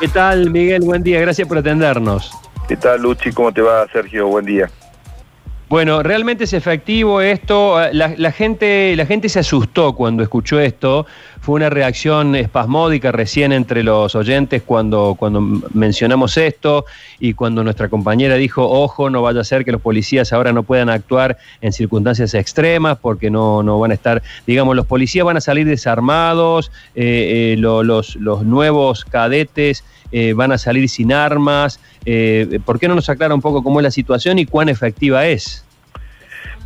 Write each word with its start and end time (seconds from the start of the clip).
¿Qué 0.00 0.08
tal, 0.08 0.48
Miguel? 0.50 0.80
Buen 0.80 1.02
día, 1.02 1.20
gracias 1.20 1.46
por 1.46 1.58
atendernos. 1.58 2.32
¿Qué 2.66 2.74
tal, 2.74 3.02
Luchi? 3.02 3.32
¿Cómo 3.32 3.52
te 3.52 3.60
va, 3.60 3.86
Sergio? 3.92 4.28
Buen 4.28 4.46
día. 4.46 4.70
Bueno, 5.68 6.02
realmente 6.02 6.44
es 6.44 6.54
efectivo 6.54 7.20
esto. 7.20 7.78
La, 7.92 8.32
gente, 8.32 8.96
la 8.96 9.04
gente 9.04 9.28
se 9.28 9.40
asustó 9.40 9.94
cuando 9.94 10.22
escuchó 10.22 10.58
esto. 10.58 11.06
Fue 11.40 11.54
una 11.54 11.70
reacción 11.70 12.36
espasmódica 12.36 13.12
recién 13.12 13.52
entre 13.52 13.82
los 13.82 14.14
oyentes 14.14 14.62
cuando, 14.62 15.16
cuando 15.18 15.40
mencionamos 15.72 16.36
esto 16.36 16.84
y 17.18 17.32
cuando 17.32 17.64
nuestra 17.64 17.88
compañera 17.88 18.34
dijo, 18.34 18.68
ojo, 18.68 19.08
no 19.08 19.22
vaya 19.22 19.40
a 19.40 19.44
ser 19.44 19.64
que 19.64 19.72
los 19.72 19.80
policías 19.80 20.32
ahora 20.32 20.52
no 20.52 20.64
puedan 20.64 20.90
actuar 20.90 21.38
en 21.62 21.72
circunstancias 21.72 22.34
extremas 22.34 22.98
porque 22.98 23.30
no, 23.30 23.62
no 23.62 23.78
van 23.78 23.90
a 23.90 23.94
estar, 23.94 24.22
digamos, 24.46 24.76
los 24.76 24.86
policías 24.86 25.24
van 25.24 25.38
a 25.38 25.40
salir 25.40 25.66
desarmados, 25.66 26.70
eh, 26.94 27.54
eh, 27.54 27.56
los, 27.58 28.16
los 28.16 28.44
nuevos 28.44 29.04
cadetes 29.06 29.82
eh, 30.12 30.32
van 30.32 30.52
a 30.52 30.58
salir 30.58 30.88
sin 30.88 31.12
armas. 31.12 31.80
Eh, 32.04 32.60
¿Por 32.64 32.78
qué 32.78 32.88
no 32.88 32.94
nos 32.94 33.08
aclara 33.08 33.34
un 33.34 33.40
poco 33.40 33.62
cómo 33.62 33.80
es 33.80 33.84
la 33.84 33.90
situación 33.90 34.38
y 34.38 34.46
cuán 34.46 34.68
efectiva 34.68 35.26
es? 35.26 35.64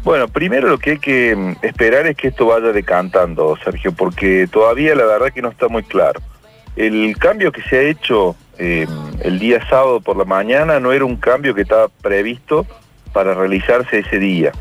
Bueno, 0.04 0.28
primero 0.28 0.68
lo 0.68 0.78
que 0.78 0.92
hay 0.92 0.98
que 0.98 1.34
mm, 1.34 1.56
esperar 1.62 2.06
es 2.06 2.16
que 2.16 2.28
esto 2.28 2.46
vaya 2.46 2.72
decantando, 2.72 3.56
Sergio, 3.64 3.92
porque 3.92 4.46
todavía 4.46 4.94
la 4.94 5.06
verdad 5.06 5.32
que 5.32 5.42
no 5.42 5.48
está 5.48 5.68
muy 5.68 5.82
claro. 5.82 6.20
El 6.76 7.16
cambio 7.18 7.50
que 7.50 7.62
se 7.62 7.78
ha 7.78 7.82
hecho 7.82 8.36
eh, 8.58 8.86
el 9.20 9.38
día 9.38 9.66
sábado 9.68 10.00
por 10.00 10.16
la 10.16 10.24
mañana 10.24 10.78
no 10.78 10.92
era 10.92 11.04
un 11.04 11.16
cambio 11.16 11.54
que 11.54 11.62
estaba 11.62 11.88
previsto 11.88 12.66
para 13.12 13.32
realizarse 13.34 14.00
ese 14.00 14.18
día. 14.18 14.52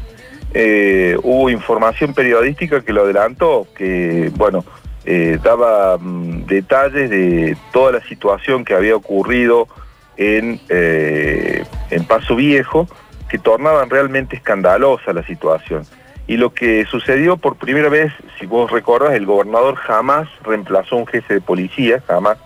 hubo 1.23 1.49
información 1.49 2.13
periodística 2.13 2.81
que 2.81 2.93
lo 2.93 3.01
adelantó, 3.01 3.67
que 3.75 4.31
bueno, 4.35 4.63
eh, 5.05 5.37
daba 5.43 5.97
mm, 5.97 6.45
detalles 6.45 7.09
de 7.09 7.57
toda 7.73 7.91
la 7.91 8.03
situación 8.03 8.63
que 8.63 8.73
había 8.73 8.95
ocurrido 8.95 9.67
en, 10.15 10.61
eh, 10.69 11.65
en 11.89 12.05
Paso 12.05 12.37
Viejo, 12.37 12.87
que 13.33 13.39
tornaban 13.39 13.89
realmente 13.89 14.35
escandalosa 14.35 15.11
la 15.11 15.25
situación. 15.25 15.87
Y 16.27 16.37
lo 16.37 16.53
que 16.53 16.85
sucedió 16.85 17.35
por 17.35 17.55
primera 17.55 17.89
vez, 17.89 18.13
si 18.37 18.45
vos 18.45 18.69
recordás, 18.69 19.15
el 19.15 19.25
gobernador 19.25 19.73
jamás 19.73 20.29
reemplazó 20.43 20.97
un 20.97 21.07
jefe 21.07 21.33
de 21.33 21.41
policía, 21.41 21.99
jamás, 22.05 22.37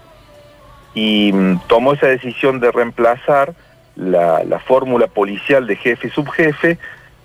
y 0.93 1.33
mm, 1.33 1.59
tomó 1.67 1.91
esa 1.91 2.07
decisión 2.07 2.61
de 2.61 2.71
reemplazar 2.71 3.53
la, 3.97 4.45
la 4.45 4.59
fórmula 4.59 5.07
policial 5.07 5.67
de 5.67 5.75
jefe 5.75 6.07
y 6.07 6.11
subjefe 6.11 6.77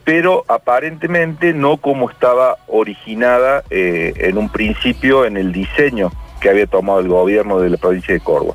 pero 0.03 0.45
aparentemente 0.49 1.55
no 1.55 1.77
como 1.77 2.11
estaba 2.11 2.57
originada 2.67 3.63
eh, 3.71 4.13
en 4.17 4.37
un 4.37 4.49
principio 4.49 5.25
en 5.25 5.37
el 5.37 5.53
diseño 5.53 6.11
que 6.41 6.51
había 6.51 6.67
tomado 6.67 6.99
el 6.99 7.07
gobierno 7.07 7.61
de 7.61 7.71
la 7.71 7.77
provincia 7.77 8.13
de 8.13 8.19
Córdoba. 8.19 8.55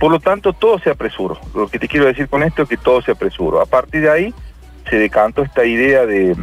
Por 0.00 0.10
lo 0.10 0.18
tanto, 0.18 0.52
todo 0.52 0.80
se 0.80 0.90
apresuró. 0.90 1.38
Lo 1.54 1.68
que 1.68 1.78
te 1.78 1.86
quiero 1.86 2.06
decir 2.06 2.28
con 2.28 2.42
esto 2.42 2.62
es 2.62 2.68
que 2.68 2.76
todo 2.76 3.02
se 3.02 3.12
apresuró. 3.12 3.60
A 3.60 3.66
partir 3.66 4.02
de 4.02 4.10
ahí 4.10 4.34
se 4.88 4.98
decantó 4.98 5.42
esta 5.42 5.64
idea 5.64 6.04
de, 6.06 6.34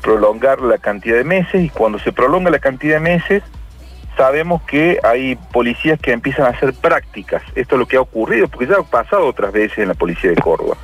prolongar 0.00 0.60
la 0.60 0.78
cantidad 0.78 1.16
de 1.16 1.24
meses 1.24 1.62
y 1.62 1.68
cuando 1.68 1.98
se 1.98 2.12
prolonga 2.12 2.50
la 2.50 2.58
cantidad 2.60 2.94
de 2.94 3.00
meses, 3.00 3.42
sabemos 4.16 4.62
que 4.62 4.98
hay 5.02 5.36
policías 5.52 5.98
que 6.00 6.12
empiezan 6.12 6.46
a 6.46 6.50
hacer 6.50 6.74
prácticas. 6.74 7.42
Esto 7.54 7.74
es 7.74 7.78
lo 7.80 7.86
que 7.86 7.96
ha 7.96 8.00
ocurrido, 8.00 8.46
porque 8.46 8.66
ya 8.66 8.76
ha 8.76 8.82
pasado 8.82 9.26
otras 9.26 9.52
veces 9.52 9.78
en 9.78 9.88
la 9.88 9.94
policía 9.94 10.30
de 10.30 10.36
Córdoba 10.36 10.76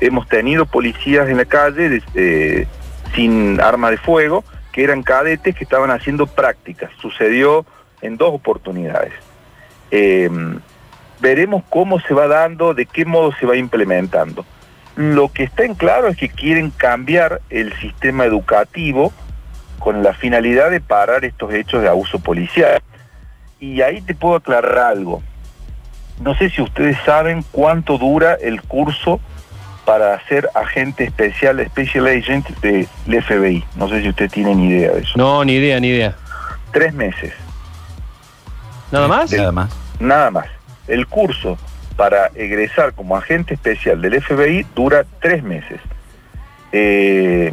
hemos 0.00 0.28
tenido 0.28 0.66
policías 0.66 1.28
en 1.28 1.36
la 1.36 1.44
calle 1.44 2.02
eh, 2.14 2.66
sin 3.14 3.60
arma 3.60 3.90
de 3.90 3.96
fuego, 3.98 4.44
que 4.72 4.84
eran 4.84 5.02
cadetes 5.02 5.56
que 5.56 5.64
estaban 5.64 5.90
haciendo 5.90 6.26
prácticas. 6.26 6.90
Sucedió 7.00 7.64
en 8.00 8.16
dos 8.16 8.34
oportunidades. 8.34 9.12
Em, 9.90 10.60
veremos 11.20 11.62
cómo 11.68 12.00
se 12.00 12.14
va 12.14 12.26
dando, 12.26 12.74
de 12.74 12.86
qué 12.86 13.04
modo 13.04 13.32
se 13.38 13.46
va 13.46 13.56
implementando. 13.56 14.44
Lo 14.96 15.32
que 15.32 15.44
está 15.44 15.64
en 15.64 15.74
claro 15.74 16.08
es 16.08 16.16
que 16.16 16.28
quieren 16.28 16.70
cambiar 16.70 17.40
el 17.50 17.72
sistema 17.78 18.24
educativo 18.24 19.12
con 19.78 20.02
la 20.02 20.12
finalidad 20.12 20.70
de 20.70 20.80
parar 20.80 21.24
estos 21.24 21.52
hechos 21.54 21.82
de 21.82 21.88
abuso 21.88 22.18
policial. 22.18 22.82
Y 23.60 23.80
ahí 23.82 24.00
te 24.00 24.14
puedo 24.14 24.36
aclarar 24.36 24.78
algo. 24.78 25.22
No 26.20 26.34
sé 26.36 26.50
si 26.50 26.62
ustedes 26.62 26.96
saben 27.04 27.44
cuánto 27.52 27.96
dura 27.96 28.34
el 28.34 28.60
curso 28.62 29.20
para 29.84 30.20
ser 30.26 30.50
agente 30.54 31.04
especial, 31.04 31.64
special 31.66 32.06
agent 32.08 32.48
del 32.60 32.88
FBI. 33.06 33.64
No 33.76 33.88
sé 33.88 34.02
si 34.02 34.08
usted 34.08 34.30
tiene 34.30 34.54
ni 34.54 34.68
idea 34.68 34.92
de 34.92 35.00
eso. 35.00 35.12
No, 35.16 35.44
ni 35.44 35.54
idea, 35.54 35.78
ni 35.80 35.88
idea. 35.88 36.16
Tres 36.72 36.92
meses. 36.92 37.32
¿Nada 38.90 39.06
más? 39.06 39.32
nada 39.32 39.52
más. 39.52 39.70
Nada 40.00 40.30
más. 40.30 40.57
El 40.88 41.06
curso 41.06 41.58
para 41.96 42.30
egresar 42.34 42.92
como 42.94 43.16
agente 43.16 43.54
especial 43.54 44.00
del 44.00 44.22
FBI 44.22 44.66
dura 44.74 45.04
tres 45.20 45.42
meses. 45.42 45.80
Eh, 46.72 47.52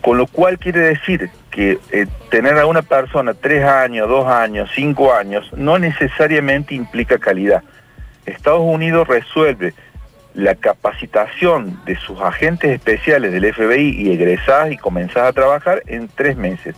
con 0.00 0.16
lo 0.16 0.26
cual 0.26 0.58
quiere 0.58 0.80
decir 0.80 1.30
que 1.50 1.78
eh, 1.90 2.06
tener 2.30 2.56
a 2.58 2.66
una 2.66 2.82
persona 2.82 3.34
tres 3.34 3.64
años, 3.64 4.08
dos 4.08 4.26
años, 4.26 4.70
cinco 4.74 5.12
años, 5.12 5.50
no 5.54 5.78
necesariamente 5.78 6.74
implica 6.74 7.18
calidad. 7.18 7.62
Estados 8.24 8.62
Unidos 8.62 9.08
resuelve 9.08 9.74
la 10.34 10.54
capacitación 10.54 11.80
de 11.84 11.96
sus 11.96 12.20
agentes 12.20 12.70
especiales 12.70 13.32
del 13.32 13.52
FBI 13.52 13.90
y 13.90 14.12
egresás 14.12 14.70
y 14.70 14.76
comenzás 14.76 15.24
a 15.24 15.32
trabajar 15.32 15.82
en 15.86 16.08
tres 16.08 16.36
meses. 16.36 16.76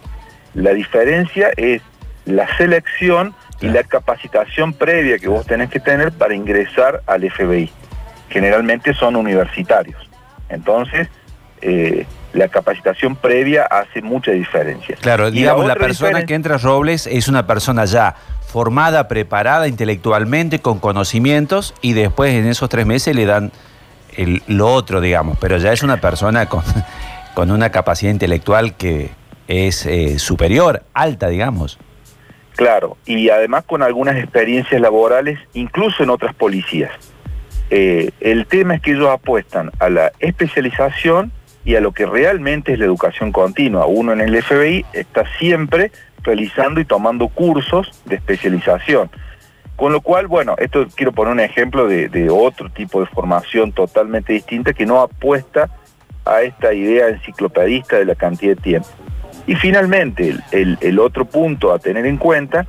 La 0.54 0.72
diferencia 0.72 1.50
es 1.56 1.82
la 2.24 2.48
selección 2.56 3.34
y 3.62 3.68
la 3.68 3.84
capacitación 3.84 4.72
previa 4.72 5.18
que 5.18 5.28
vos 5.28 5.46
tenés 5.46 5.70
que 5.70 5.80
tener 5.80 6.12
para 6.12 6.34
ingresar 6.34 7.02
al 7.06 7.28
FBI. 7.30 7.70
Generalmente 8.28 8.92
son 8.92 9.16
universitarios. 9.16 10.08
Entonces, 10.48 11.08
eh, 11.60 12.06
la 12.32 12.48
capacitación 12.48 13.14
previa 13.14 13.64
hace 13.64 14.02
mucha 14.02 14.32
diferencia. 14.32 14.96
Claro, 15.00 15.30
digamos, 15.30 15.66
la, 15.66 15.76
persona 15.76 16.24
que 16.24 16.34
entra 16.34 16.56
a 16.56 16.58
Robles 16.58 17.06
es 17.06 17.28
una 17.28 17.46
persona 17.46 17.84
ya 17.84 18.16
formada, 18.46 19.06
preparada 19.06 19.68
intelectualmente, 19.68 20.58
con 20.58 20.78
conocimientos, 20.78 21.74
y 21.82 21.92
después 21.92 22.34
en 22.34 22.46
esos 22.46 22.68
tres 22.68 22.86
meses 22.86 23.14
le 23.14 23.26
dan 23.26 23.52
lo 24.46 24.72
otro, 24.72 25.00
digamos, 25.00 25.38
pero 25.40 25.56
ya 25.56 25.72
es 25.72 25.82
una 25.82 25.98
persona 25.98 26.46
con, 26.46 26.64
con 27.34 27.50
una 27.50 27.70
capacidad 27.70 28.10
intelectual 28.10 28.74
que 28.74 29.10
es 29.48 29.86
eh, 29.86 30.18
superior, 30.18 30.82
alta, 30.94 31.28
digamos. 31.28 31.78
Claro, 32.56 32.96
y 33.06 33.30
además 33.30 33.64
con 33.64 33.82
algunas 33.82 34.16
experiencias 34.16 34.80
laborales, 34.80 35.38
incluso 35.54 36.02
en 36.02 36.10
otras 36.10 36.34
policías. 36.34 36.90
Eh, 37.70 38.10
el 38.20 38.46
tema 38.46 38.74
es 38.74 38.82
que 38.82 38.92
ellos 38.92 39.08
apuestan 39.08 39.70
a 39.78 39.88
la 39.88 40.12
especialización 40.18 41.32
y 41.64 41.76
a 41.76 41.80
lo 41.80 41.92
que 41.92 42.06
realmente 42.06 42.72
es 42.72 42.78
la 42.78 42.84
educación 42.84 43.32
continua. 43.32 43.86
Uno 43.86 44.12
en 44.12 44.20
el 44.20 44.42
FBI 44.42 44.84
está 44.92 45.24
siempre 45.38 45.90
realizando 46.22 46.80
y 46.80 46.84
tomando 46.84 47.28
cursos 47.28 48.02
de 48.04 48.16
especialización. 48.16 49.10
Con 49.76 49.92
lo 49.92 50.00
cual, 50.00 50.26
bueno, 50.26 50.54
esto 50.58 50.86
quiero 50.94 51.12
poner 51.12 51.32
un 51.32 51.40
ejemplo 51.40 51.88
de, 51.88 52.28
otro 52.30 52.68
tipo 52.70 53.00
de 53.00 53.06
formación 53.06 53.72
totalmente 53.72 54.32
distinta 54.32 54.72
que 54.72 54.86
no 54.86 55.00
apuesta 55.00 55.70
a 56.24 56.42
esta 56.42 56.72
idea 56.72 57.08
enciclopedista 57.08 57.96
de 57.96 58.04
la 58.04 58.14
cantidad 58.14 58.54
de 58.54 58.62
tiempo. 58.62 58.88
Y 59.46 59.54
finalmente, 59.56 60.36
el, 60.52 60.98
otro 60.98 61.24
punto 61.24 61.72
a 61.72 61.78
tener 61.78 62.06
en 62.06 62.16
cuenta 62.16 62.66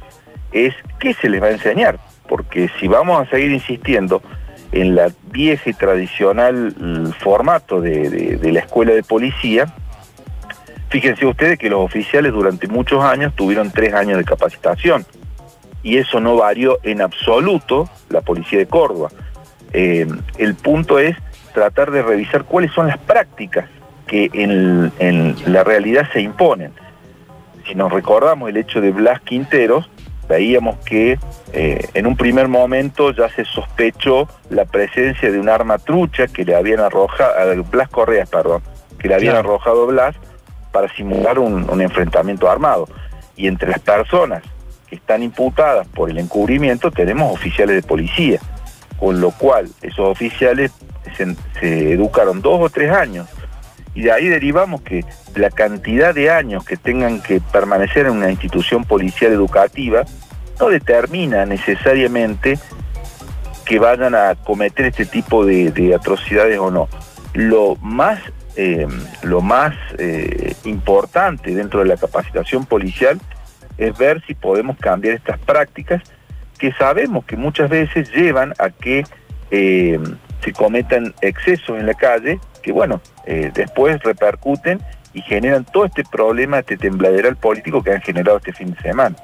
es 0.52 0.74
qué 1.00 1.14
se 1.14 1.30
les 1.30 1.42
va 1.42 1.48
a 1.48 1.52
enseñar, 1.52 2.00
porque 2.28 2.70
si 2.80 2.88
vamos 2.88 3.22
a 3.22 3.30
seguir 3.30 3.52
insistiendo 3.52 4.22
en 4.72 4.96
la 4.96 5.12
vieja 5.32 5.70
y 5.70 5.74
tradicional 5.74 7.14
formato 7.20 7.80
de 7.80 8.52
la 8.52 8.60
escuela 8.60 8.94
de 8.94 9.04
policía, 9.04 9.74
Fíjense 10.94 11.26
ustedes 11.26 11.58
que 11.58 11.72
los 11.72 11.80
oficiales 11.80 12.32
durante 12.32 12.68
muchos 12.68 13.04
años 13.04 13.34
tuvieron 13.34 13.72
tres 13.72 13.96
años 13.96 14.20
de 14.20 14.24
capacitación 14.24 15.04
y 15.82 15.98
eso 15.98 16.20
no 16.20 16.36
varió 16.36 16.78
en 16.84 17.02
absoluto 17.02 17.90
la 18.10 18.22
policía 18.22 18.60
de 18.60 18.68
Córdoba. 18.68 19.10
Eh, 19.72 20.06
el 20.38 20.54
punto 20.54 21.00
es 21.00 21.18
tratar 21.52 21.90
de 21.90 22.04
revisar 22.04 22.44
cuáles 22.44 22.72
son 22.74 22.86
las 22.86 23.00
prácticas 23.00 23.68
que 24.14 24.30
en, 24.34 25.36
la 25.52 25.64
realidad 25.64 26.08
se 26.14 26.22
imponen. 26.22 26.72
Si 27.66 27.74
nos 27.74 27.92
recordamos 27.92 28.48
el 28.48 28.58
hecho 28.58 28.80
de 28.80 28.92
Blas 28.92 29.20
Quinteros, 29.22 29.90
veíamos 30.30 30.78
que 30.86 31.18
eh, 31.52 31.88
en 31.96 32.06
un 32.06 32.16
primer 32.16 32.48
momento 32.48 33.12
ya 33.12 33.28
se 33.30 33.44
sospechó 33.44 34.28
la 34.52 34.66
presencia 34.66 35.32
de 35.32 35.40
un 35.40 35.50
arma 35.50 35.80
trucha 35.80 36.28
que 36.28 36.46
le 36.46 36.56
habían 36.56 36.80
arrojado, 36.80 37.64
Blas 37.72 37.90
Correas, 37.90 38.30
perdón, 38.30 38.62
que 39.00 39.08
le 39.08 39.16
habían 39.16 39.36
arrojado 39.36 39.88
Blas 39.88 40.16
para 40.72 40.94
simular 40.94 41.40
un, 41.40 41.82
enfrentamiento 41.82 42.48
armado. 42.48 42.88
Y 43.36 43.48
entre 43.48 43.72
las 43.72 43.80
personas 43.80 44.44
que 44.88 44.98
están 44.98 45.24
imputadas 45.24 45.88
por 45.88 46.12
el 46.12 46.20
encubrimiento 46.20 46.92
tenemos 46.92 47.34
oficiales 47.34 47.78
de 47.78 47.82
policía, 47.82 48.40
con 49.00 49.20
lo 49.20 49.32
cual 49.32 49.70
esos 49.82 50.08
oficiales 50.08 50.72
se, 51.18 51.94
educaron 51.94 52.44
dos 52.44 52.62
o 52.62 52.70
tres 52.70 52.92
años 52.92 53.28
y 53.96 54.02
de 54.02 54.12
ahí 54.12 54.28
derivamos 54.28 54.82
que 54.82 55.06
la 55.36 55.50
cantidad 55.50 56.14
de 56.14 56.30
años 56.30 56.66
que 56.66 56.78
tengan 56.78 57.22
que 57.22 57.40
permanecer 57.40 58.06
en 58.08 58.14
una 58.14 58.32
institución 58.32 58.86
policial 58.86 59.32
educativa 59.32 60.04
no 60.60 60.70
determina 60.70 61.46
necesariamente 61.46 62.58
que 63.66 63.80
vayan 63.80 64.16
a 64.16 64.36
cometer 64.36 64.88
este 64.88 65.06
tipo 65.06 65.46
de, 65.46 65.96
atrocidades 65.96 66.60
o 66.60 66.70
no. 66.70 66.90
Lo 67.34 67.76
más, 67.78 68.20
eh, 68.56 68.88
lo 69.24 69.42
más 69.42 69.76
eh, 69.98 70.54
importante 70.66 71.56
dentro 71.56 71.80
de 71.80 71.86
la 71.86 71.98
capacitación 71.98 72.66
policial 72.66 73.20
es 73.78 73.98
ver 73.98 74.24
si 74.28 74.34
podemos 74.34 74.78
cambiar 74.78 75.16
estas 75.16 75.40
prácticas 75.40 76.04
que 76.60 76.72
sabemos 76.74 77.26
que 77.26 77.36
muchas 77.36 77.70
veces 77.70 78.12
llevan 78.12 78.54
a 78.60 78.70
que 78.70 79.04
eh, 79.52 80.00
se 80.44 80.54
cometan 80.54 81.14
excesos 81.22 81.80
en 81.80 81.86
la 81.86 81.94
calle, 81.94 82.40
que 82.62 82.72
bueno, 82.72 83.02
después 83.54 84.02
repercuten 84.04 84.80
y 85.14 85.22
generan 85.22 85.66
todo 85.66 85.86
este 85.86 86.04
problema, 86.04 86.60
este 86.60 86.78
tembladeral 86.78 87.36
político 87.36 87.84
que 87.84 87.92
han 87.92 88.02
generado 88.02 88.38
este 88.38 88.54
fin 88.54 88.74
de 88.74 88.82
semana. 88.82 89.16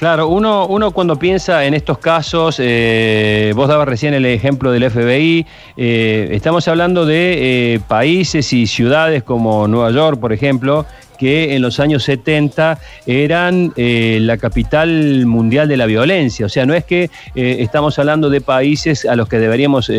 Claro, 0.00 0.28
uno, 0.28 0.66
uno 0.66 0.92
cuando 0.92 1.16
piensa 1.16 1.66
en 1.66 1.74
estos 1.74 1.98
casos, 1.98 2.56
eh, 2.58 3.52
vos 3.54 3.68
dabas 3.68 3.86
recién 3.86 4.14
el 4.14 4.24
ejemplo 4.24 4.72
del 4.72 4.90
FBI, 4.90 5.46
eh, 5.76 6.28
estamos 6.32 6.66
hablando 6.68 7.04
de 7.04 7.74
eh, 7.74 7.80
países 7.86 8.50
y 8.54 8.66
ciudades 8.66 9.22
como 9.22 9.68
Nueva 9.68 9.90
York, 9.90 10.18
por 10.18 10.32
ejemplo, 10.32 10.86
que 11.20 11.54
en 11.54 11.60
los 11.60 11.78
años 11.78 12.02
70 12.04 12.78
eran 13.06 13.74
la 13.76 14.38
capital 14.38 15.26
mundial 15.26 15.68
de 15.68 15.76
la 15.76 15.84
violencia. 15.84 16.46
O 16.46 16.48
sea, 16.48 16.64
no 16.64 16.72
es 16.72 16.84
que 16.84 17.10
estamos 17.34 17.98
hablando 17.98 18.30
de 18.30 18.40
países 18.40 19.04
a 19.04 19.14
los 19.14 19.28
que 19.28 19.38
deberíamos 19.38 19.92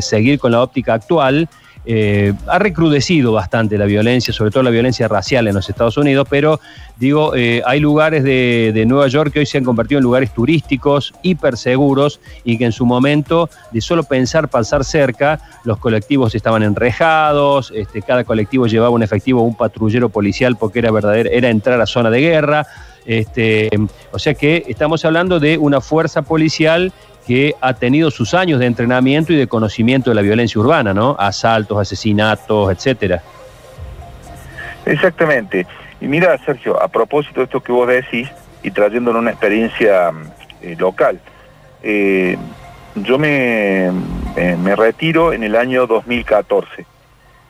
seguir 0.00 0.38
con 0.38 0.52
la 0.52 0.62
óptica 0.62 0.94
actual, 0.94 1.48
eh, 1.86 2.34
ha 2.46 2.58
recrudecido 2.58 3.32
bastante 3.32 3.78
la 3.78 3.86
violencia, 3.86 4.34
sobre 4.34 4.50
todo 4.50 4.62
la 4.62 4.70
violencia 4.70 5.08
racial 5.08 5.48
en 5.48 5.54
los 5.54 5.68
Estados 5.68 5.96
Unidos, 5.96 6.26
pero 6.28 6.60
digo, 6.98 7.34
eh, 7.34 7.62
hay 7.64 7.80
lugares 7.80 8.22
de, 8.22 8.84
Nueva 8.86 9.08
York 9.08 9.32
que 9.32 9.40
hoy 9.40 9.46
se 9.46 9.58
han 9.58 9.64
convertido 9.64 9.98
en 9.98 10.04
lugares 10.04 10.34
turísticos, 10.34 11.14
hiper 11.22 11.56
seguros, 11.56 12.20
y 12.44 12.58
que 12.58 12.66
en 12.66 12.72
su 12.72 12.84
momento, 12.84 13.48
de 13.70 13.80
solo 13.80 14.04
pensar 14.04 14.48
pasar 14.48 14.84
cerca, 14.84 15.40
los 15.64 15.78
colectivos 15.78 16.34
estaban 16.34 16.62
enrejados, 16.62 17.72
este, 17.74 18.02
cada 18.02 18.24
colectivo 18.24 18.66
llevaba 18.66 18.90
un 18.90 19.02
efectivo, 19.02 19.42
un 19.42 19.56
patrullero 19.56 20.10
policial, 20.10 20.56
porque 20.56 20.80
era 20.80 20.90
verdadero, 20.90 21.30
era 21.30 21.48
entrar 21.48 21.80
a 21.80 21.86
zona 21.86 22.10
de 22.10 22.20
guerra. 22.20 22.66
Este, 23.06 23.70
o 24.12 24.18
sea 24.18 24.34
que 24.34 24.64
estamos 24.68 25.04
hablando 25.06 25.40
de 25.40 25.56
una 25.56 25.80
fuerza 25.80 26.20
policial 26.22 26.92
que 27.26 27.54
ha 27.60 27.74
tenido 27.74 28.10
sus 28.10 28.34
años 28.34 28.58
de 28.58 28.66
entrenamiento 28.66 29.32
y 29.32 29.36
de 29.36 29.46
conocimiento 29.46 30.10
de 30.10 30.16
la 30.16 30.22
violencia 30.22 30.60
urbana, 30.60 30.94
¿no? 30.94 31.16
Asaltos, 31.18 31.78
asesinatos, 31.78 32.72
etcétera. 32.72 33.22
Exactamente. 34.86 35.66
Y 36.00 36.06
mira, 36.06 36.36
Sergio, 36.44 36.82
a 36.82 36.88
propósito 36.88 37.40
de 37.40 37.44
esto 37.44 37.60
que 37.60 37.72
vos 37.72 37.86
decís 37.86 38.28
y 38.62 38.70
trayéndolo 38.70 39.18
una 39.18 39.30
experiencia 39.30 40.12
eh, 40.62 40.76
local, 40.78 41.20
eh, 41.82 42.36
yo 42.94 43.18
me, 43.18 43.90
me, 44.36 44.76
retiro 44.76 45.32
en 45.32 45.44
el 45.44 45.56
año 45.56 45.86
2014. 45.86 46.86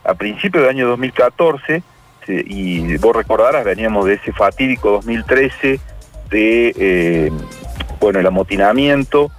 A 0.05 0.15
principios 0.15 0.63
del 0.63 0.71
año 0.71 0.89
2014, 0.89 1.83
y 2.29 2.97
vos 2.99 3.17
recordarás, 3.17 3.65
veníamos 3.65 4.07
de 4.07 4.15
ese 4.15 4.33
fatídico 4.33 4.91
2013 4.91 5.81
de, 6.31 6.75
eh, 6.79 7.31
bueno, 8.01 8.21
el 8.21 8.27
amotinamiento, 8.27 9.31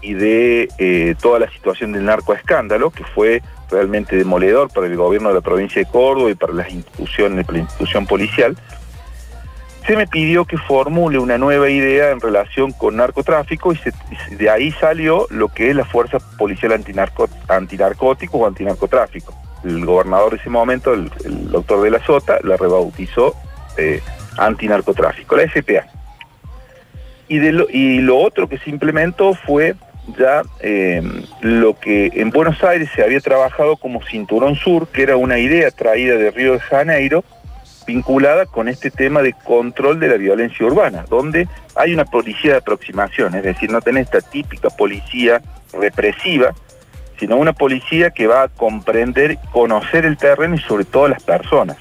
y 0.00 0.14
de 0.14 0.68
eh, 0.78 1.14
toda 1.20 1.38
la 1.38 1.50
situación 1.50 1.92
del 1.92 2.04
narcoescándalo, 2.04 2.90
que 2.90 3.04
fue 3.04 3.42
realmente 3.70 4.16
demoledor 4.16 4.70
para 4.72 4.86
el 4.86 4.96
gobierno 4.96 5.28
de 5.28 5.36
la 5.36 5.40
provincia 5.40 5.82
de 5.82 5.90
Córdoba 5.90 6.30
y 6.30 6.34
para 6.34 6.52
las 6.52 6.70
instituciones, 6.70 7.46
la 7.48 7.58
institución 7.58 8.06
policial, 8.06 8.56
se 9.86 9.96
me 9.96 10.06
pidió 10.06 10.44
que 10.44 10.58
formule 10.58 11.18
una 11.18 11.38
nueva 11.38 11.70
idea 11.70 12.10
en 12.10 12.20
relación 12.20 12.72
con 12.72 12.96
narcotráfico 12.96 13.72
y, 13.72 13.78
de 14.34 14.50
ahí 14.50 14.70
salió 14.72 15.26
lo 15.30 15.48
que 15.48 15.70
es 15.70 15.76
la 15.76 15.86
Fuerza 15.86 16.18
Policial 16.36 16.72
Antinarcótico 17.48 18.38
o 18.38 18.46
Antinarcotráfico. 18.46 19.34
El 19.64 19.86
gobernador 19.86 20.32
de 20.32 20.36
ese 20.36 20.50
momento, 20.50 20.92
el, 20.92 21.10
doctor 21.50 21.80
de 21.80 21.90
la 21.90 22.04
Sota, 22.04 22.38
la 22.44 22.58
rebautizó 22.58 23.34
eh, 23.78 24.02
Antinarcotráfico, 24.36 25.36
la 25.36 25.48
FPA. 25.48 25.86
Y, 27.28 27.38
de 27.38 27.66
y 27.70 28.00
lo 28.00 28.18
otro 28.18 28.46
que 28.46 28.58
se 28.58 28.68
implementó 28.68 29.32
fue 29.32 29.74
ya 30.16 30.42
eh, 30.60 31.02
lo 31.40 31.78
que 31.78 32.10
en 32.14 32.30
Buenos 32.30 32.62
Aires 32.62 32.88
se 32.94 33.02
había 33.02 33.20
trabajado 33.20 33.76
como 33.76 34.02
Cinturón 34.02 34.54
Sur, 34.56 34.88
que 34.88 35.02
era 35.02 35.16
una 35.16 35.38
idea 35.38 35.70
traída 35.70 36.16
de 36.16 36.30
Río 36.30 36.54
de 36.54 36.60
Janeiro, 36.60 37.24
vinculada 37.86 38.46
con 38.46 38.68
este 38.68 38.90
tema 38.90 39.22
de 39.22 39.32
control 39.32 39.98
de 39.98 40.08
la 40.08 40.16
violencia 40.16 40.66
urbana, 40.66 41.04
donde 41.08 41.48
hay 41.74 41.94
una 41.94 42.04
policía 42.04 42.52
de 42.52 42.58
aproximación, 42.58 43.34
es 43.34 43.42
decir, 43.42 43.70
no 43.70 43.80
tenés 43.80 44.04
esta 44.04 44.20
típica 44.20 44.68
policía 44.68 45.40
represiva, 45.72 46.52
sino 47.18 47.36
una 47.36 47.52
policía 47.52 48.10
que 48.10 48.26
va 48.26 48.42
a 48.42 48.48
comprender, 48.48 49.38
conocer 49.52 50.04
el 50.04 50.18
terreno 50.18 50.54
y 50.54 50.58
sobre 50.58 50.84
todo 50.84 51.08
las 51.08 51.22
personas, 51.22 51.78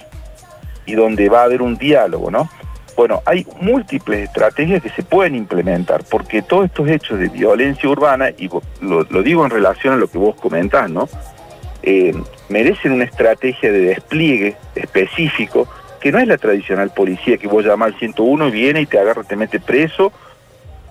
y 0.85 0.95
donde 0.95 1.27
va 1.27 1.41
a 1.41 1.43
haber 1.43 1.61
un 1.61 1.77
diálogo, 1.77 2.31
¿no? 2.31 2.49
Bueno, 2.97 3.21
hay 3.25 3.45
múltiples 3.61 4.27
estrategias 4.27 4.81
que 4.81 4.89
se 4.89 5.03
pueden 5.03 5.35
implementar, 5.35 6.03
porque 6.09 6.41
todos 6.41 6.65
estos 6.65 6.89
hechos 6.89 7.19
de 7.19 7.29
violencia 7.29 7.87
urbana, 7.87 8.31
y 8.35 8.49
lo, 8.81 9.03
digo 9.21 9.45
en 9.45 9.51
relación 9.51 9.93
a 9.93 9.97
lo 9.97 10.07
que 10.07 10.17
vos 10.17 10.35
comentás, 10.35 10.89
¿no? 10.89 11.07
Eh, 11.83 12.11
merecen 12.49 12.93
una 12.93 13.03
estrategia 13.03 13.71
de 13.71 13.81
despliegue 13.81 14.57
específico, 14.73 15.67
que 15.99 16.11
no 16.11 16.17
es 16.17 16.27
la 16.27 16.39
tradicional 16.39 16.89
policía 16.89 17.37
que 17.37 17.47
vos 17.47 17.63
llamás 17.63 17.93
al 17.93 17.99
101 17.99 18.47
y 18.47 18.51
viene 18.51 18.81
y 18.81 18.87
te 18.87 18.97
agarra, 18.97 19.23
te 19.23 19.35
mete 19.35 19.59
preso, 19.59 20.11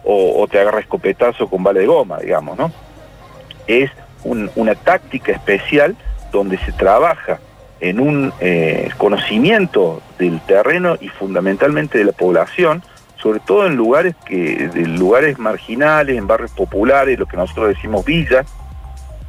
o, 0.05 0.47
te 0.49 0.61
agarra 0.61 0.79
escopetazo 0.79 1.49
con 1.49 1.64
bala 1.64 1.81
de 1.81 1.87
goma, 1.87 2.20
digamos, 2.20 2.56
¿no? 2.56 2.70
Es 3.67 3.91
una 4.23 4.76
táctica 4.76 5.32
especial 5.32 5.97
donde 6.31 6.56
se 6.58 6.70
trabaja 6.70 7.41
en 7.81 8.00
un 8.00 8.32
eh, 8.40 8.88
conocimiento 8.96 10.02
del 10.19 10.40
terreno 10.40 10.96
y 11.00 11.08
fundamentalmente 11.08 11.99
de 11.99 12.05
la 12.05 12.12
población, 12.12 12.82
sobre 13.17 13.40
todo 13.40 13.67
en 13.67 13.76
lugares 13.76 14.14
que, 14.25 14.69
de 14.69 14.87
lugares 14.87 15.38
marginales, 15.38 16.17
en 16.17 16.26
barrios 16.26 16.52
populares, 16.52 17.19
lo 17.19 17.26
que 17.26 17.37
nosotros 17.37 17.69
decimos 17.69 18.05
villas, 18.05 18.46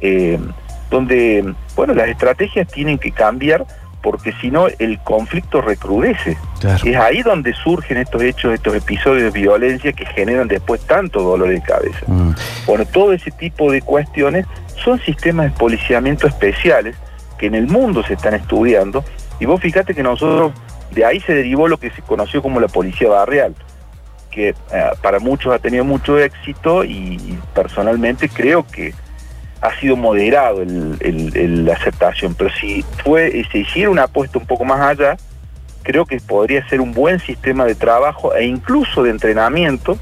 eh, 0.00 0.38
donde 0.90 1.54
bueno 1.76 1.92
las 1.94 2.08
estrategias 2.08 2.66
tienen 2.68 2.98
que 2.98 3.10
cambiar 3.10 3.66
porque 4.02 4.32
si 4.40 4.50
no 4.50 4.68
el 4.78 4.98
conflicto 5.00 5.60
recrudece. 5.60 6.38
Es 6.84 6.96
ahí 6.96 7.22
donde 7.22 7.52
surgen 7.52 7.98
estos 7.98 8.22
hechos, 8.22 8.54
estos 8.54 8.74
episodios 8.74 9.32
de 9.32 9.40
violencia 9.40 9.92
que 9.92 10.06
generan 10.06 10.48
después 10.48 10.80
tanto 10.86 11.22
dolor 11.22 11.48
de 11.48 11.60
cabeza. 11.60 12.00
Mm. 12.06 12.30
Bueno, 12.66 12.86
todo 12.86 13.12
ese 13.12 13.30
tipo 13.32 13.70
de 13.70 13.82
cuestiones 13.82 14.46
son 14.82 15.00
sistemas 15.00 15.52
de 15.52 15.58
policiamiento 15.58 16.26
especiales 16.26 16.96
que 17.38 17.46
en 17.46 17.54
el 17.54 17.66
mundo 17.66 18.02
se 18.02 18.14
están 18.14 18.34
estudiando, 18.34 19.04
y 19.40 19.46
vos 19.46 19.60
fíjate 19.60 19.94
que 19.94 20.02
nosotros, 20.02 20.52
de 20.90 21.04
ahí 21.04 21.20
se 21.20 21.34
derivó 21.34 21.68
lo 21.68 21.78
que 21.78 21.90
se 21.90 22.02
conoció 22.02 22.42
como 22.42 22.60
la 22.60 22.68
policía 22.68 23.08
barrial, 23.08 23.54
que 24.30 24.50
eh, 24.50 24.54
para 25.02 25.18
muchos 25.18 25.52
ha 25.52 25.58
tenido 25.58 25.84
mucho 25.84 26.18
éxito 26.18 26.84
y, 26.84 27.38
personalmente 27.54 28.28
creo 28.28 28.66
que 28.66 28.94
ha 29.60 29.74
sido 29.80 29.96
moderado 29.96 30.62
la 30.64 31.72
aceptación, 31.72 32.34
pero 32.34 32.50
si 32.50 32.84
fue, 33.02 33.44
se 33.50 33.58
hiciera 33.58 33.90
una 33.90 34.04
apuesta 34.04 34.38
un 34.38 34.46
poco 34.46 34.64
más 34.64 34.80
allá, 34.80 35.16
creo 35.82 36.06
que 36.06 36.20
podría 36.20 36.68
ser 36.68 36.80
un 36.80 36.92
buen 36.92 37.18
sistema 37.18 37.64
de 37.64 37.74
trabajo 37.74 38.34
e 38.34 38.44
incluso 38.44 39.02
de 39.02 39.10
entrenamiento 39.10 39.98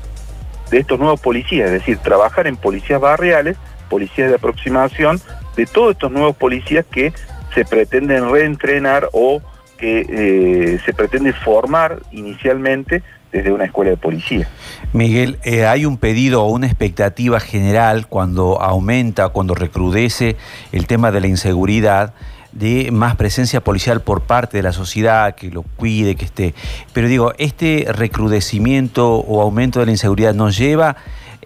de 0.71 0.79
estos 0.79 0.99
nuevos 0.99 1.21
policías, 1.21 1.67
es 1.67 1.73
decir, 1.73 1.99
trabajar 1.99 2.47
en 2.47 2.57
policías 2.57 3.01
barriales, 3.01 3.57
policías 3.89 4.29
de 4.29 4.35
aproximación, 4.35 5.21
de 5.57 5.67
todos 5.67 5.93
estos 5.93 6.13
nuevos 6.13 6.37
policías 6.37 6.85
que 6.87 7.13
se 7.55 7.65
pretenden 7.65 8.31
reentrenar 8.31 9.09
o 9.13 9.41
que 9.79 10.07
eh, 10.09 10.79
se 10.85 10.93
pretende 10.93 11.33
formar 11.33 12.01
inicialmente 12.13 13.03
desde 13.33 13.53
una 13.53 13.65
escuela 13.65 13.91
de 13.91 13.97
policía. 13.97 14.49
Miguel, 14.93 15.39
eh, 15.45 15.67
hay 15.67 15.85
un 15.85 15.99
pedido 15.99 16.43
o 16.43 16.51
una 16.51 16.67
expectativa 16.67 17.41
general 17.41 18.07
cuando 18.07 18.61
aumenta, 18.63 19.29
cuando 19.29 19.55
recrudece 19.55 20.37
el 20.73 20.87
tema 20.87 21.11
de 21.11 21.21
la 21.21 21.27
inseguridad 21.27 22.15
de 22.53 22.91
más 22.91 23.17
presencia 23.17 23.61
policial 23.61 24.01
por 24.01 24.23
parte 24.23 24.57
de 24.57 24.63
la 24.63 24.73
sociedad, 24.73 25.35
que 25.35 25.51
lo 25.51 25.63
cuide, 25.63 26.15
que 26.15 26.25
esté. 26.25 26.55
Pero 26.95 27.09
digo, 27.09 27.35
este 27.37 27.87
recrudecimiento 27.89 29.17
o 29.17 29.43
aumento 29.43 29.81
de 29.81 29.87
la 29.87 29.93
inseguridad 29.93 30.35
nos 30.35 30.57
lleva 30.57 30.97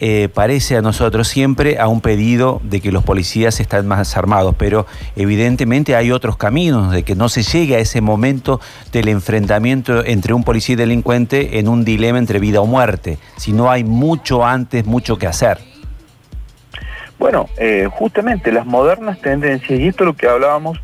eh, 0.02 0.30
parece 0.33 0.78
a 0.78 0.83
nosotros 0.83 1.28
siempre 1.28 1.78
a 1.78 1.87
un 1.87 2.00
pedido 2.00 2.62
de 2.64 2.80
que 2.80 2.90
los 2.90 3.04
policías 3.04 3.61
estén 3.61 3.87
más 3.87 4.16
armados, 4.16 4.54
pero 4.57 4.87
evidentemente 5.14 5.95
hay 5.95 6.11
otros 6.11 6.38
caminos 6.38 6.90
de 6.90 7.02
que 7.02 7.14
no 7.14 7.28
se 7.28 7.42
llegue 7.42 7.76
a 7.76 7.80
ese 7.80 8.00
momento 8.00 8.61
del 8.92 9.09
enfrentamiento 9.09 10.02
entre 10.04 10.33
un 10.33 10.42
policía 10.42 10.73
y 10.73 10.76
delincuente 10.76 11.59
en 11.59 11.69
un 11.69 11.85
dilema 11.85 12.19
entre 12.19 12.38
vida 12.38 12.62
o 12.62 12.66
muerte, 12.66 13.19
si 13.37 13.52
no 13.52 13.71
hay 13.71 13.85
mucho 13.85 14.45
antes, 14.45 14.87
mucho 14.87 15.19
que 15.19 15.26
hacer. 15.26 15.59
Bueno, 17.19 17.50
eh, 17.59 17.87
justamente 17.92 18.50
las 18.52 18.64
modernas 18.64 19.21
tendencias, 19.21 19.78
y 19.78 19.87
esto 19.87 20.04
es 20.04 20.07
lo 20.07 20.16
que 20.16 20.26
hablábamos 20.26 20.80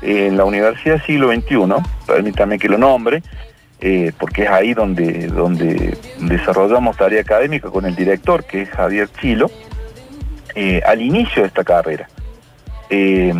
en 0.00 0.38
la 0.38 0.44
Universidad 0.46 1.04
Siglo 1.04 1.30
XXI, 1.30 1.58
permítame 2.06 2.58
que 2.58 2.70
lo 2.70 2.78
nombre, 2.78 3.22
eh, 3.80 4.12
porque 4.18 4.44
es 4.44 4.50
ahí 4.50 4.72
donde, 4.72 5.26
donde 5.26 5.98
desarrollamos 6.20 6.96
tarea 6.96 7.20
académica 7.20 7.68
con 7.68 7.84
el 7.84 7.94
director, 7.94 8.44
que 8.44 8.62
es 8.62 8.70
Javier 8.70 9.08
Chilo, 9.20 9.50
eh, 10.54 10.80
al 10.86 11.02
inicio 11.02 11.42
de 11.42 11.48
esta 11.48 11.64
carrera. 11.64 12.08
Eh, 12.88 13.34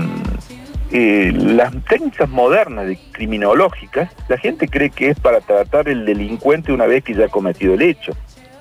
las 0.90 1.72
técnicas 1.88 2.28
modernas 2.28 2.86
de 2.86 2.98
criminológicas, 3.12 4.10
la 4.28 4.36
gente 4.36 4.68
cree 4.68 4.90
que 4.90 5.10
es 5.10 5.18
para 5.18 5.40
tratar 5.40 5.88
el 5.88 6.04
delincuente 6.04 6.72
una 6.72 6.86
vez 6.86 7.02
que 7.02 7.14
ya 7.14 7.26
ha 7.26 7.28
cometido 7.28 7.74
el 7.74 7.82
hecho. 7.82 8.12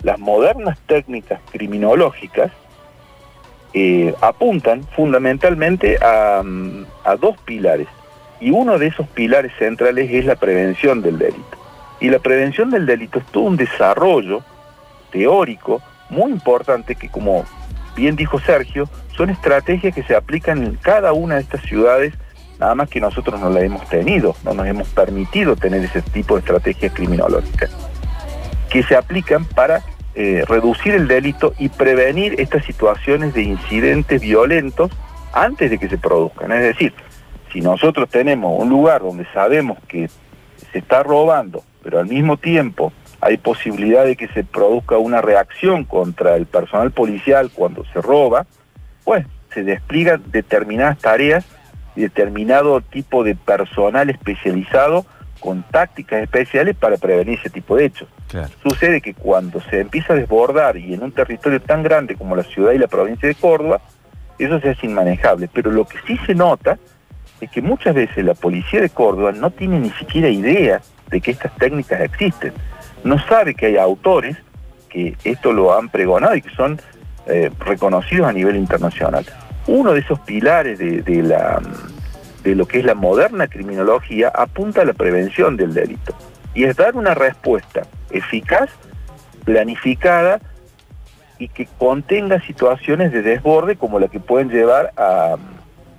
Las 0.03 0.19
modernas 0.19 0.77
técnicas 0.87 1.41
criminológicas 1.51 2.51
apuntan 4.21 4.83
fundamentalmente 4.95 5.97
a, 6.01 6.43
a 7.03 7.15
dos 7.17 7.37
pilares. 7.45 7.87
Y 8.39 8.51
uno 8.51 8.77
de 8.77 8.87
esos 8.87 9.07
pilares 9.09 9.51
centrales 9.57 10.09
es 10.11 10.25
la 10.25 10.35
prevención 10.35 11.01
del 11.01 11.17
delito. 11.17 11.62
Y 12.03 12.09
la 12.09 12.19
prevención 12.19 12.69
del 12.69 12.85
delito 12.85 13.19
es 13.19 13.25
todo 13.27 13.45
un 13.45 13.55
desarrollo 13.55 14.43
teórico 15.09 15.81
muy 16.09 16.33
importante 16.33 16.95
que, 16.95 17.07
como 17.07 17.45
bien 17.95 18.17
dijo 18.17 18.41
Sergio, 18.41 18.89
son 19.15 19.29
estrategias 19.29 19.95
que 19.95 20.03
se 20.03 20.13
aplican 20.13 20.61
en 20.65 20.75
cada 20.75 21.13
una 21.13 21.35
de 21.35 21.41
estas 21.41 21.61
ciudades, 21.61 22.13
nada 22.59 22.75
más 22.75 22.89
que 22.89 22.99
nosotros 22.99 23.39
no 23.39 23.49
las 23.49 23.63
hemos 23.63 23.87
tenido, 23.87 24.35
no 24.43 24.53
nos 24.53 24.67
hemos 24.67 24.89
permitido 24.89 25.55
tener 25.55 25.81
ese 25.81 26.01
tipo 26.01 26.33
de 26.35 26.41
estrategias 26.41 26.91
criminológicas, 26.93 27.71
que 28.69 28.83
se 28.83 28.97
aplican 28.97 29.45
para 29.45 29.81
eh, 30.13 30.43
reducir 30.45 30.95
el 30.95 31.07
delito 31.07 31.53
y 31.57 31.69
prevenir 31.69 32.35
estas 32.37 32.65
situaciones 32.65 33.33
de 33.33 33.43
incidentes 33.43 34.19
violentos 34.19 34.91
antes 35.31 35.71
de 35.71 35.77
que 35.77 35.87
se 35.87 35.97
produzcan. 35.97 36.51
Es 36.51 36.63
decir, 36.63 36.93
si 37.53 37.61
nosotros 37.61 38.09
tenemos 38.09 38.61
un 38.61 38.67
lugar 38.67 39.03
donde 39.03 39.25
sabemos 39.33 39.77
que 39.87 40.09
se 40.73 40.79
está 40.79 41.01
robando 41.01 41.63
pero 41.83 41.99
al 41.99 42.07
mismo 42.07 42.37
tiempo 42.37 42.93
hay 43.21 43.37
posibilidad 43.37 44.05
de 44.05 44.15
que 44.15 44.27
se 44.29 44.43
produzca 44.43 44.97
una 44.97 45.21
reacción 45.21 45.85
contra 45.85 46.35
el 46.35 46.45
personal 46.45 46.91
policial 46.91 47.51
cuando 47.53 47.85
se 47.85 48.01
roba, 48.01 48.45
pues 49.03 49.25
se 49.53 49.63
despliegan 49.63 50.23
determinadas 50.31 50.97
tareas 50.97 51.45
y 51.95 52.01
determinado 52.01 52.81
tipo 52.81 53.23
de 53.23 53.35
personal 53.35 54.09
especializado 54.09 55.05
con 55.39 55.63
tácticas 55.63 56.23
especiales 56.23 56.75
para 56.75 56.97
prevenir 56.97 57.37
ese 57.37 57.49
tipo 57.49 57.75
de 57.75 57.85
hechos. 57.85 58.07
Sucede 58.63 59.01
que 59.01 59.13
cuando 59.13 59.61
se 59.61 59.81
empieza 59.81 60.13
a 60.13 60.15
desbordar 60.15 60.77
y 60.77 60.93
en 60.93 61.03
un 61.03 61.11
territorio 61.11 61.61
tan 61.61 61.83
grande 61.83 62.15
como 62.15 62.35
la 62.35 62.43
ciudad 62.43 62.71
y 62.71 62.77
la 62.77 62.87
provincia 62.87 63.27
de 63.27 63.35
Córdoba, 63.35 63.81
eso 64.39 64.59
se 64.59 64.69
hace 64.69 64.87
inmanejable. 64.87 65.49
Pero 65.53 65.69
lo 65.69 65.85
que 65.85 65.97
sí 66.07 66.17
se 66.25 66.33
nota 66.33 66.79
es 67.39 67.51
que 67.51 67.61
muchas 67.61 67.93
veces 67.93 68.23
la 68.25 68.33
policía 68.33 68.81
de 68.81 68.89
Córdoba 68.89 69.33
no 69.33 69.51
tiene 69.51 69.79
ni 69.79 69.91
siquiera 69.91 70.29
idea 70.29 70.81
de 71.09 71.21
que 71.21 71.31
estas 71.31 71.55
técnicas 71.55 72.01
existen. 72.01 72.53
No 73.03 73.19
sabe 73.27 73.53
que 73.53 73.67
hay 73.67 73.77
autores 73.77 74.37
que 74.89 75.15
esto 75.23 75.51
lo 75.51 75.77
han 75.77 75.89
pregonado 75.89 76.35
y 76.35 76.41
que 76.41 76.53
son 76.55 76.79
eh, 77.25 77.49
reconocidos 77.59 78.27
a 78.27 78.33
nivel 78.33 78.55
internacional. 78.55 79.25
Uno 79.67 79.93
de 79.93 80.01
esos 80.01 80.19
pilares 80.19 80.77
de, 80.77 81.01
de 81.01 82.55
lo 82.55 82.67
que 82.67 82.79
es 82.79 82.85
la 82.85 82.93
moderna 82.93 83.47
criminología 83.47 84.31
apunta 84.33 84.81
a 84.81 84.85
la 84.85 84.93
prevención 84.93 85.57
del 85.57 85.73
delito 85.73 86.15
y 86.53 86.65
es 86.65 86.75
dar 86.75 86.95
una 86.95 87.13
respuesta 87.13 87.83
eficaz, 88.11 88.69
planificada 89.45 90.39
y 91.39 91.47
que 91.47 91.67
contenga 91.77 92.39
situaciones 92.41 93.11
de 93.11 93.21
desborde 93.21 93.75
como 93.75 93.99
la 93.99 94.07
que 94.07 94.19
pueden 94.19 94.49
llevar 94.49 94.91
a, 94.97 95.37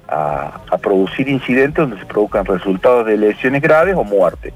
a 0.08 0.78
producir 0.78 1.28
incidentes 1.28 1.76
donde 1.76 1.98
se 1.98 2.06
produzcan 2.06 2.44
resultados 2.44 3.06
de 3.06 3.16
lesiones 3.16 3.62
graves 3.62 3.96
o 3.96 4.04
muerte. 4.04 4.52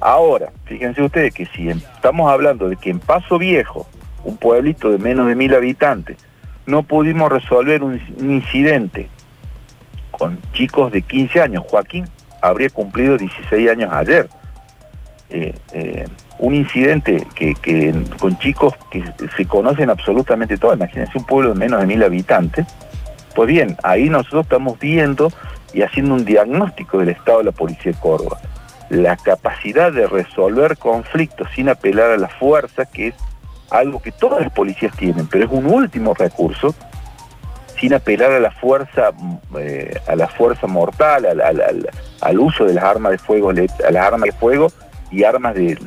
Ahora, 0.00 0.50
fíjense 0.64 1.02
ustedes 1.02 1.34
que 1.34 1.44
si 1.46 1.68
estamos 1.68 2.30
hablando 2.30 2.68
de 2.68 2.76
que 2.76 2.88
en 2.88 3.00
Paso 3.00 3.38
Viejo, 3.38 3.86
un 4.24 4.38
pueblito 4.38 4.90
de 4.90 4.98
menos 4.98 5.26
de 5.26 5.34
mil 5.34 5.54
habitantes, 5.54 6.16
no 6.64 6.82
pudimos 6.82 7.30
resolver 7.30 7.82
un, 7.82 8.00
incidente 8.20 9.08
con 10.10 10.38
chicos 10.52 10.90
de 10.90 11.02
15 11.02 11.40
años, 11.42 11.64
Joaquín 11.68 12.06
habría 12.40 12.70
cumplido 12.70 13.18
16 13.18 13.70
años 13.70 13.92
ayer. 13.92 14.28
Eh, 15.28 15.54
eh, 15.72 16.08
un 16.38 16.54
incidente 16.54 17.24
que, 17.34 17.54
con 18.18 18.36
chicos 18.38 18.74
que 18.90 19.04
se 19.36 19.46
conocen 19.46 19.90
absolutamente 19.90 20.56
todos, 20.56 20.76
imagínense 20.76 21.18
un 21.18 21.24
pueblo 21.24 21.52
de 21.52 21.58
menos 21.58 21.80
de 21.80 21.86
mil 21.86 22.02
habitantes, 22.02 22.66
pues 23.34 23.46
bien, 23.48 23.76
ahí 23.82 24.08
nosotros 24.08 24.44
estamos 24.44 24.78
viendo 24.78 25.30
y 25.74 25.82
haciendo 25.82 26.14
un 26.14 26.24
diagnóstico 26.24 26.98
del 26.98 27.10
estado 27.10 27.38
de 27.38 27.44
la 27.44 27.52
policía 27.52 27.92
de 27.92 27.98
Córdoba 27.98 28.40
la 28.90 29.16
capacidad 29.16 29.92
de 29.92 30.06
resolver 30.06 30.76
conflictos 30.76 31.48
sin 31.54 31.68
apelar 31.68 32.10
a 32.10 32.16
la 32.16 32.28
fuerza, 32.28 32.84
que 32.86 33.08
es 33.08 33.14
algo 33.70 34.02
que 34.02 34.10
todas 34.10 34.40
las 34.40 34.52
policías 34.52 34.94
tienen, 34.96 35.28
pero 35.28 35.44
es 35.44 35.50
un 35.50 35.66
último 35.66 36.12
recurso, 36.12 36.74
sin 37.78 37.94
apelar 37.94 38.32
a 38.32 38.40
la 38.40 38.50
fuerza, 38.50 39.12
eh, 39.58 39.98
a 40.06 40.16
la 40.16 40.26
fuerza 40.26 40.66
mortal, 40.66 41.24
al, 42.20 42.38
uso 42.38 42.64
de 42.64 42.74
las 42.74 42.84
armas 42.84 43.12
de 43.12 43.18
fuego, 43.18 43.50
a 43.50 43.90
las 43.90 44.06
armas 44.06 44.22
de 44.22 44.32
fuego 44.32 44.66
y 45.10 45.22
armas 45.22 45.54
de, 45.54 45.78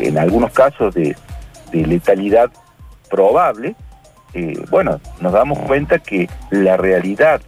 en 0.00 0.18
algunos 0.18 0.52
casos 0.52 0.94
de, 0.94 1.16
letalidad 1.72 2.50
probable. 3.08 3.76
Eh, 4.34 4.58
bueno, 4.70 5.00
nos 5.20 5.32
damos 5.32 5.58
cuenta 5.60 5.98
que 5.98 6.28
la 6.50 6.76
realidad 6.76 7.40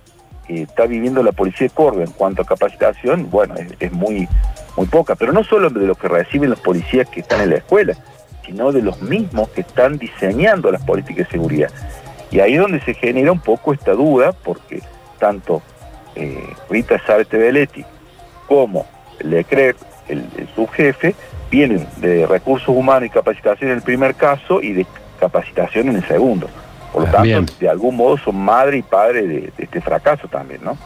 que 0.47 0.63
está 0.63 0.87
viviendo 0.87 1.23
la 1.23 1.33
policía 1.33 1.67
de 1.67 1.75
Córdoba 1.75 2.05
en 2.05 2.13
cuanto 2.13 2.43
a 2.43 2.45
capacitación, 2.45 3.31
bueno, 3.31 3.55
es 3.81 3.93
muy 3.93 4.29
muy 4.79 4.87
poca, 4.87 5.17
pero 5.17 5.33
no 5.33 5.43
solo 5.43 5.71
de 5.71 5.87
lo 5.87 5.97
que 5.97 6.07
reciben 6.07 6.51
los 6.51 6.61
policías 6.61 7.09
que 7.09 7.21
están 7.21 7.41
en 7.41 7.51
la 7.51 7.57
escuela, 7.57 7.95
sino 8.47 8.71
de 8.71 8.81
los 8.81 9.03
mismos 9.03 9.49
que 9.49 9.63
están 9.63 9.99
diseñando 9.99 10.71
las 10.71 10.83
políticas 10.83 11.27
de 11.27 11.33
seguridad. 11.33 11.71
Y 12.31 12.39
ahí 12.39 12.55
es 12.55 12.61
donde 12.61 12.81
se 12.83 12.95
genera 12.95 13.33
un 13.33 13.41
poco 13.41 13.73
esta 13.73 13.93
duda, 13.93 14.33
porque 14.33 14.81
tanto 15.19 15.63
eh, 16.15 16.55
Rita 16.71 17.01
Sábete 17.05 17.37
Belletti 17.37 17.85
como 18.47 18.87
Leclerc, 19.21 19.77
el, 20.09 20.25
el 20.37 20.49
subjefe, 20.55 21.17
vienen 21.51 21.87
de 21.97 22.27
recursos 22.27 22.69
humanos 22.69 23.09
y 23.09 23.11
capacitación 23.11 23.71
en 23.71 23.79
el 23.79 23.83
primer 23.83 24.15
caso 24.15 24.63
y 24.63 24.75
de 24.75 24.87
capacitación 25.19 25.89
en 25.89 25.97
el 25.97 26.07
segundo. 26.07 26.49
Por 26.93 27.05
lo 27.05 27.11
tanto, 27.11 27.53
de 27.59 27.69
algún 27.69 27.97
modo 27.97 28.17
son 28.17 28.37
madre 28.37 28.79
y 28.79 28.83
padre 28.83 29.27
de 29.27 29.53
este 29.59 29.81
fracaso 29.81 30.29
también, 30.29 30.63
¿no? 30.63 30.79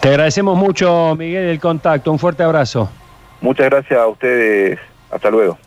Te 0.00 0.08
agradecemos 0.08 0.56
mucho, 0.56 1.14
Miguel, 1.16 1.48
el 1.48 1.60
contacto. 1.60 2.12
Un 2.12 2.18
fuerte 2.18 2.42
abrazo. 2.42 2.88
Muchas 3.40 3.66
gracias 3.66 3.98
a 3.98 4.06
ustedes. 4.06 4.78
Hasta 5.10 5.30
luego. 5.30 5.58